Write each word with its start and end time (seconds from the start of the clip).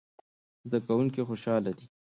زده 0.67 0.79
کوونکي 0.87 1.21
خوشاله 1.27 1.71
دي. 1.77 1.85